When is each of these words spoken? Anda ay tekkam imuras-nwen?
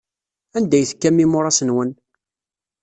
Anda 0.57 0.75
ay 0.77 0.85
tekkam 0.89 1.17
imuras-nwen? 1.23 1.91